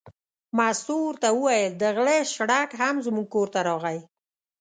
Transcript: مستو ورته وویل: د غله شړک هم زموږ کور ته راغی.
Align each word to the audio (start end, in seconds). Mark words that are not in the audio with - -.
مستو 0.57 0.95
ورته 1.07 1.27
وویل: 1.33 1.71
د 1.77 1.83
غله 1.95 2.17
شړک 2.33 2.69
هم 2.81 2.95
زموږ 3.05 3.27
کور 3.33 3.47
ته 3.53 3.59
راغی. 3.67 3.99